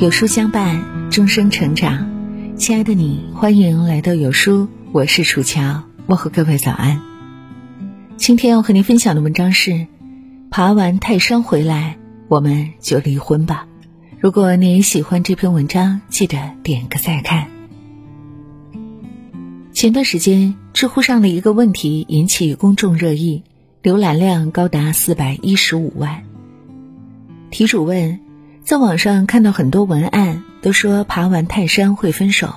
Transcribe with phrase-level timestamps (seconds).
[0.00, 2.10] 有书相伴，终生成长。
[2.56, 7.02] 亲爱的你，欢迎来到有书，我是楚乔，问候各位早安。
[8.16, 9.88] 今天要和您分享的文章是：
[10.50, 13.66] 爬完泰山回来，我们就离婚吧。
[14.18, 17.48] 如果你也喜欢这篇文章，记得点个再看。
[19.74, 23.42] 前段时间，知乎上的一个问题引起公众热议，
[23.82, 26.22] 浏览量高达四百一十五万。
[27.50, 28.18] 题主问。
[28.70, 32.54] 在网上看到很多文案，都说爬完泰山会分手，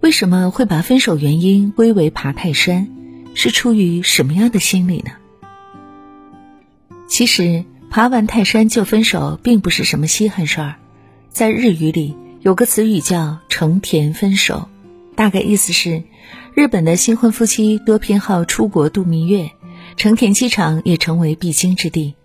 [0.00, 2.88] 为什么会把分手原因归为爬泰山？
[3.32, 5.12] 是出于什么样的心理呢？
[7.06, 10.74] 其实，爬完泰山就分手并不是什么稀罕事儿，
[11.30, 14.68] 在日语里有个词语叫“成田分手”，
[15.14, 16.02] 大概意思是，
[16.54, 19.52] 日本的新婚夫妻多偏好出国度蜜月，
[19.96, 22.16] 成田机场也成为必经之地。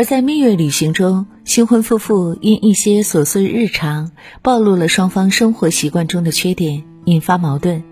[0.00, 7.84] 而在蜜月旅行中，新婚夫妇因一些琐碎日常暴露了双方生活习惯中的缺点，引发矛盾。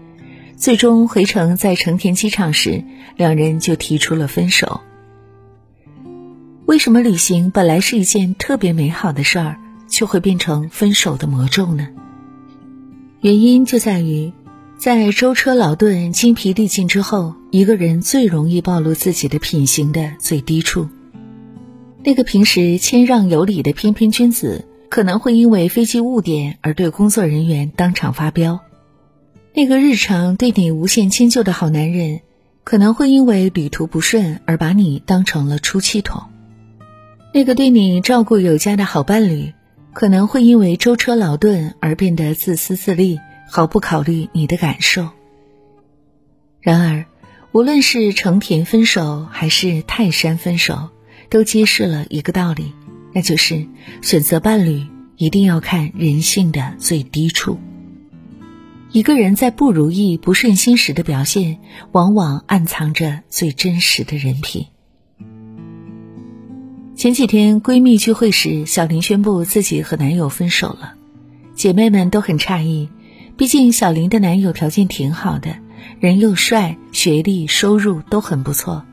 [0.57, 2.83] 最终回程在成田机场时，
[3.19, 4.81] 两人就提出了分手。
[6.65, 11.89] 为什么旅行本来是一件特别美好的事儿，却会变成分手的魔咒呢？
[13.21, 14.33] 原因就在于，
[14.79, 20.89] 在舟车劳顿、精疲力尽之后，一个人最容易暴露自己的品行的最低处。
[22.05, 28.61] 那个平时谦让有礼的翩翩君子，可能会因为飞机误点而对工作人员当场发飙；
[29.53, 32.21] 那个日常对你无限迁就的好男人，
[32.63, 36.31] 可能会因为旅途不顺而把你当成了出气筒；
[37.35, 39.53] 那个对你照顾有加的好伴侣，
[39.93, 43.19] 可能会因为舟车劳顿而变得自私自利，
[43.51, 45.09] 毫不考虑你的感受。
[46.61, 47.07] 然而，
[47.51, 50.91] 无论是成田分手还是泰山分手。
[51.31, 52.73] 都揭示了一个道理，
[53.13, 53.67] 那就是
[54.03, 57.59] 选择伴侣一定要看人性的最低处。
[58.91, 61.59] 一个人在不如意、不顺心时的表现，
[61.93, 64.67] 往往暗藏着最真实的人品。
[66.97, 70.95] 前几天闺蜜聚会时，小林宣布自己和男友分手了，
[71.55, 72.89] 姐妹们都很诧异，
[73.37, 75.57] 毕竟小林的男友条件挺好的，
[76.01, 78.85] 人又帅，学历、收入都很不错。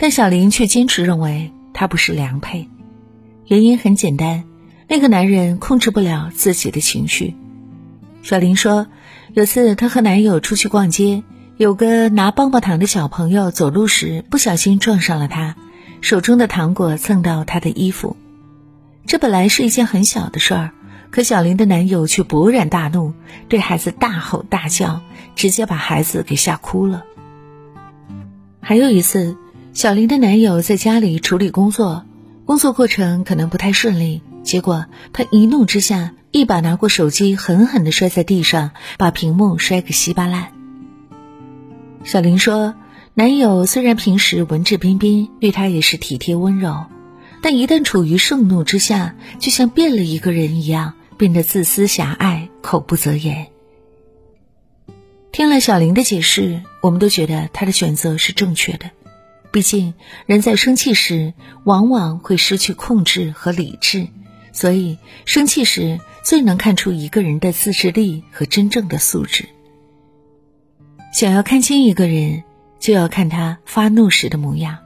[0.00, 2.68] 但小林却坚持认为他不是良配，
[3.46, 4.44] 原因很简单，
[4.86, 7.34] 那个男人控制不了自己的情绪。
[8.22, 8.86] 小林说，
[9.34, 11.24] 有次她和男友出去逛街，
[11.56, 15.56] 有个拿棒棒糖的小朋友走路时不小心撞上了她，
[16.00, 18.16] 手中的糖果蹭到她的衣服。
[19.04, 20.70] 这本来是一件很小的事儿，
[21.10, 23.14] 可小林的男友却勃然大怒，
[23.48, 25.00] 对孩子大吼大叫，
[25.34, 27.02] 直接把孩子给吓哭了。
[28.60, 29.36] 还有一次。
[29.78, 32.04] 小林的男友在家里处理工作，
[32.44, 40.48] 工作过程可能不太顺利，结果他一怒之下，一把拿过手机，狠狠地摔在地上，把屏幕摔个稀巴烂。
[42.02, 42.74] 小林说
[43.14, 46.86] ：“男友虽然平时文质彬彬，对她也是体贴温柔，
[47.40, 53.46] 但一旦处于盛怒之下，就像变了一个人一样，变得自私狭隘，口不择言。”
[55.30, 58.90] 听了小林的解释，我们都觉得他的选择是正确的。
[59.50, 59.94] 毕竟，
[60.26, 61.32] 人在生气时
[61.64, 64.08] 往往会失去控制和理智，
[64.52, 69.46] 所以生气时最能看出一个人的自制力和真正的素质。
[71.14, 72.44] 想要看清一个人，
[72.78, 74.78] 就要看他发怒时的模样。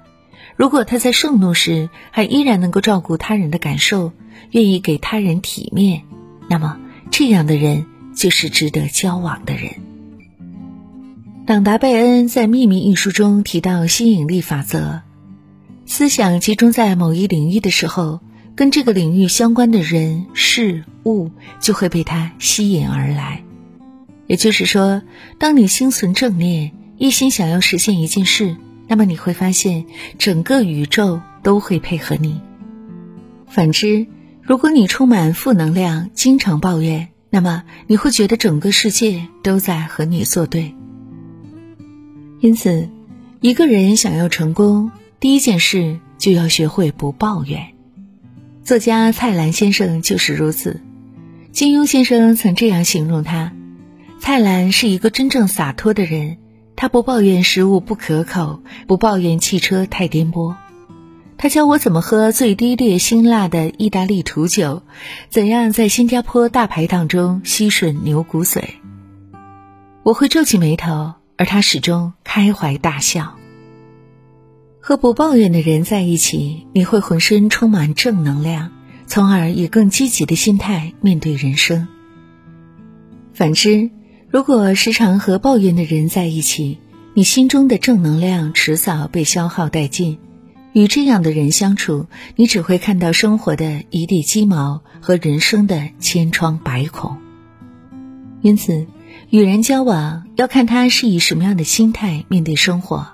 [0.54, 4.12] 如果他在盛怒时还依然能够照顾他人的感受，
[4.50, 6.04] 愿意给他人体面，
[6.48, 6.78] 那么
[7.10, 9.81] 这样的人就是值得交往的人。
[11.44, 15.00] 朗达·贝恩在《秘密》一书中提到吸引力法则：
[15.86, 18.20] 思想集中在某一领域的时候，
[18.54, 23.42] 跟这个领域相关的人、事物就会被它吸引而来。
[24.28, 25.02] 也就是说，
[25.38, 29.86] 当你心存正念，一心想要实现一件事，那么你会发现
[30.18, 32.40] 整个宇宙都会配合你。
[33.48, 34.06] 反之，
[34.42, 40.76] 如果你充满负能量，经常抱怨，那么你会觉得整个世界都在和你作对。
[42.42, 42.88] 因此，
[43.40, 44.90] 一个人想要成功，
[45.20, 47.68] 第一件事就要学会不抱怨。
[48.64, 50.80] 作家蔡澜先生就是如此。
[51.52, 53.52] 金庸先生曾这样形容他：
[54.18, 56.38] 蔡澜是一个真正洒脱的人，
[56.74, 60.56] 他不抱怨食物不可口，不抱怨汽车太颠簸。
[61.38, 64.82] 他教我怎么喝最低劣辛辣的意大利土酒，
[65.28, 68.64] 怎样在新加坡大排档中吸吮牛骨髓。
[70.02, 71.21] 我会皱起眉头。
[71.36, 73.36] 而他始终开怀大笑。
[74.80, 78.72] 和不抱怨的人在一起，你会浑身充满正能量，
[79.06, 81.86] 从而以更积极的心态面对人生。
[83.32, 83.90] 反之，
[84.28, 86.78] 如果时常和抱怨的人在一起，
[87.14, 90.18] 你心中的正能量迟早被消耗殆尽。
[90.72, 97.18] 与这样的人相处，你只会看到生活的一地鸡毛和人生的千疮百孔。
[98.40, 98.86] 因此，
[99.30, 103.08] 与人交往要看他是以什么样的心态面对生活。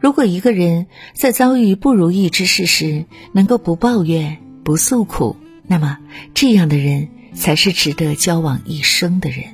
[0.00, 5.36] 如果一个人在遭遇不如意之事时能够不抱怨、不诉苦，
[5.66, 5.98] 那么
[6.34, 9.44] 这样的人才是值得交往一生的人。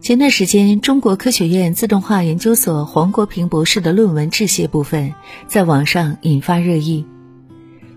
[0.00, 5.14] 前段时间，中国科学院自动化研究所黄国平博士的论文致谢部分
[5.46, 7.06] 在网上引发热议。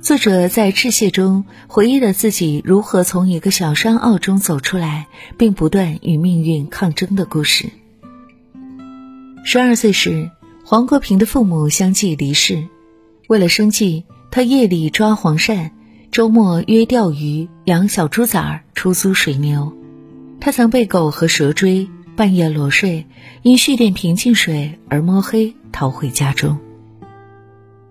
[0.02, 5.08] 作者在致谢中回忆了自己如何从一个小山坳中走出来，
[5.38, 7.70] 并不断与命运抗争的故事。
[9.44, 10.30] 十二岁时，
[10.64, 12.68] 黄国平的父母相继离世，
[13.28, 15.72] 为了生计，他夜里抓黄鳝，
[16.12, 19.74] 周末约钓鱼、养小猪崽儿、出租水牛。
[20.40, 21.90] 他曾被狗和蛇追。
[22.16, 23.06] 半夜裸睡，
[23.44, 26.58] 因蓄电瓶进水而摸黑逃回家中。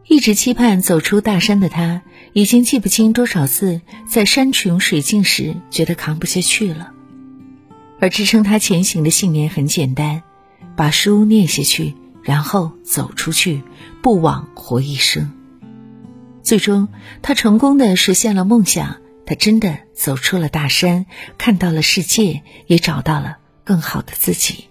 [0.09, 6.93] 一直期盼走出大山的他，已经记不清多少次在山穷水尽时觉得扛不下去了。
[8.01, 10.23] 而支撑他前行的信念很简单：
[10.77, 13.63] 把书念下去，然后走出去，
[14.03, 15.33] 不枉活一生。
[16.43, 16.89] 最终，
[17.23, 18.99] 他成功的实现了梦想。
[19.29, 21.07] 他真的走出了大山，
[21.37, 23.39] 看到了世界，也找到了。
[23.65, 24.67] 更好的自己。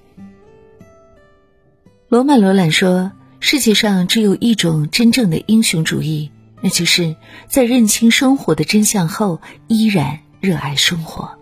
[2.07, 3.11] 罗曼·罗兰说
[3.47, 6.31] ：“世界上只有一种真正的英雄主义，
[6.63, 7.15] 那就是
[7.47, 11.37] 在认清生活的真相后，依然热爱生活。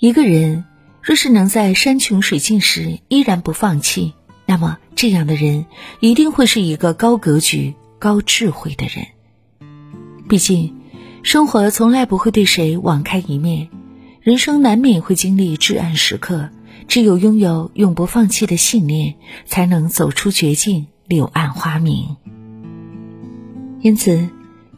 [0.00, 0.64] 一个人
[1.00, 4.14] 若是能在山穷水尽时依然不放弃，
[4.46, 5.66] 那么这样的人
[6.00, 9.06] 一定会是一个高格局、高智慧的人。
[10.28, 10.74] 毕竟，
[11.22, 13.68] 生活从来不会对谁网开一面。”
[14.22, 16.48] 人生难免会经历至暗时刻，
[16.88, 19.14] 只有拥有永不放弃的信念，
[19.46, 22.16] 才能走出绝境，柳暗花明。
[23.80, 24.28] 因此，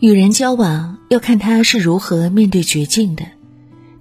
[0.00, 3.24] 与人交往要看他是如何面对绝境的。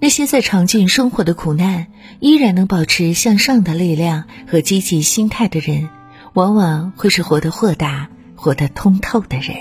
[0.00, 1.86] 那些在尝尽生活的苦难，
[2.20, 5.88] 依然能保持向上的力量和积极心态的人，
[6.34, 9.56] 往往会是活得豁达、活得通透的人。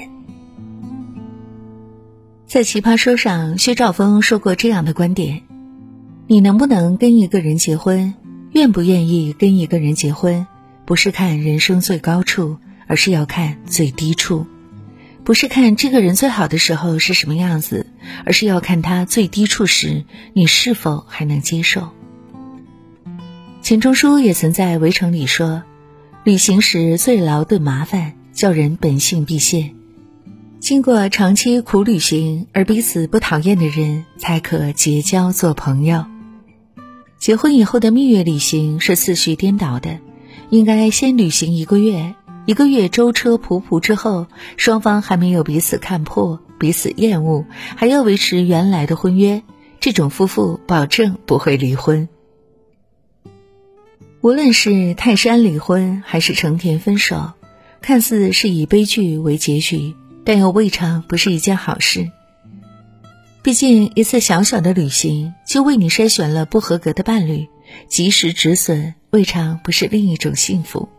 [2.45, 5.41] 在《奇葩说》上，薛兆丰说过这样的观点。
[6.27, 8.13] 你能不能跟一个人结婚？
[8.55, 10.47] 愿不愿意跟一个人结婚？
[10.85, 12.57] 不是看人生最高处，
[12.87, 14.47] 而是要看最低处；
[15.25, 17.85] 不是看这个人最好的时候是什么样子，
[18.25, 21.89] 而是要看他最低处时，你是否还能接受。
[23.61, 25.63] 钱钟书也曾在《围城》里说
[26.23, 29.75] ：“旅行时最劳顿麻烦，叫人本性毕现。
[30.61, 36.05] 经过长期苦旅行而彼此不讨厌的人，才可结交做朋友。”
[37.25, 39.97] 结婚以后的蜜月旅行是次序颠倒的，
[40.51, 42.13] 应该先旅行一个月，
[42.45, 44.27] 一个月舟车仆仆之后，
[44.57, 49.41] 双方还没有彼此看破、彼此厌恶，还要维持原来的婚约，
[49.79, 52.07] 这种夫妇保证不会离婚。
[54.21, 57.31] 无论是泰山离婚还是成田分手，
[57.81, 62.11] 看似是以悲剧为结局，但又未尝不是一件好事。
[63.45, 67.47] 毕竟，一次小小的旅行就为你筛选了不合格的伴侣，
[67.87, 70.89] 及时止损，未尝不是另一种幸福。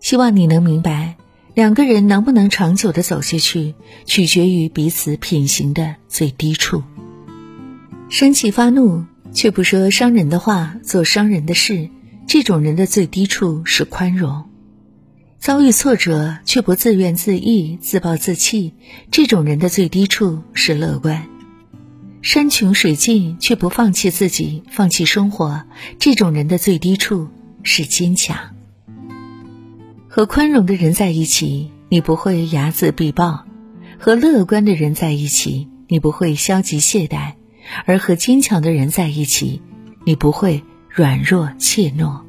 [0.00, 1.16] 希望你能明白，
[1.54, 3.74] 两个人能不能长久的走下去，
[4.04, 6.82] 取决于彼此品行的最低处。
[8.10, 11.88] 生气发怒却不说伤人的话，做伤人的事，
[12.26, 14.47] 这种人的最低处是宽容。
[15.38, 18.74] 遭遇挫折却不自怨自艾、自暴自弃，
[19.12, 21.22] 这种人的最低处是乐观；
[22.22, 25.62] 山穷水尽却不放弃自己、放弃生活，
[26.00, 27.28] 这种人的最低处
[27.62, 28.36] 是坚强。
[30.08, 33.44] 和宽容的人在一起，你不会睚眦必报；
[33.98, 37.34] 和乐观的人在一起，你不会消极懈怠；
[37.86, 39.62] 而和坚强的人在一起，
[40.04, 42.22] 你不会软弱怯懦。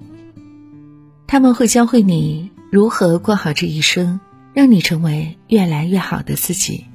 [1.25, 2.51] 他们会教会你。
[2.71, 4.19] 如何过好这一生，
[4.53, 6.85] 让你成为越来越好的自己？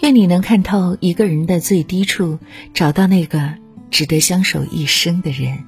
[0.00, 2.38] 愿你能看透一个人的最低处，
[2.72, 3.54] 找到那个
[3.90, 5.64] 值得相守一生的人。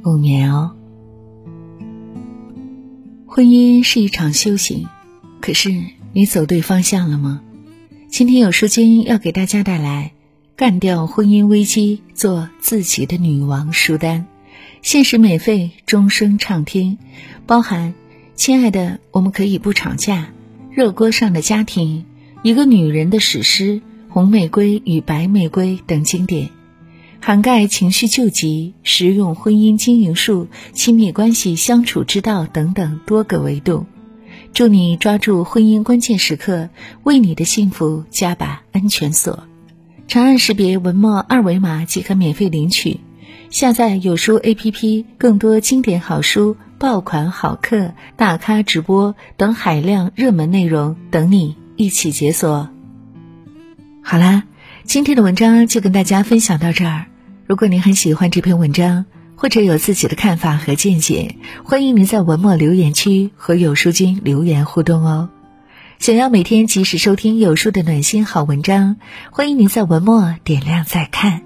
[0.00, 0.76] 不眠哦。
[3.26, 4.86] 婚姻是一场修行，
[5.40, 5.74] 可是
[6.12, 7.42] 你走对方向了吗？
[8.08, 10.12] 今天有书君要给大家带来
[10.56, 14.26] 《干掉婚姻危机，做自己的女王》书单，
[14.82, 16.96] 限时免费，终生畅听，
[17.44, 17.92] 包含。
[18.36, 20.28] 亲爱的，我们可以不吵架。
[20.70, 22.04] 热锅上的家庭，
[22.42, 23.64] 一个女人的史诗》
[24.10, 26.50] 《红玫瑰与白玫瑰》等经典，
[27.18, 33.86] 涵盖情绪救急、实用婚姻经营术、亲密关系相处之道等等多个维度。
[34.52, 36.68] 祝你抓住婚姻关键时刻，
[37.04, 39.44] 为你的幸福加把安全锁。
[40.08, 43.00] 长按识别文末二维码即可免费领取。
[43.48, 52.68] 下载有书 APP，更多经典好书、爆款好课、大咖直播等海量热门内容等你一起解锁。
[54.02, 54.44] 好啦，
[54.84, 57.06] 今天的文章就跟大家分享到这儿。
[57.46, 59.06] 如果您很喜欢这篇文章，
[59.36, 65.30] 或者有自己的看法和见解，欢迎您在文末留言区和有书君留言互动哦。
[65.98, 68.96] 想要每天及时收听有书的暖心好文章，
[69.30, 71.45] 欢迎您在文末点亮再看。